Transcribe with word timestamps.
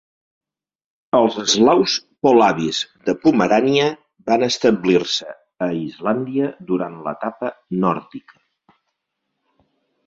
Els 1.17 1.35
eslaus 1.43 1.97
polabis 2.27 2.79
de 3.09 3.15
Pomerània 3.25 3.91
van 4.31 4.47
establir-se 4.49 5.37
a 5.67 5.69
Islàndia 5.83 6.51
durant 6.73 7.01
l'etapa 7.07 7.55
nòrdica. 7.87 8.41